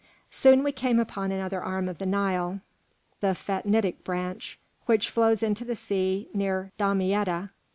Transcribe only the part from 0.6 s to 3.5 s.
we came upon another arm of the Nile, the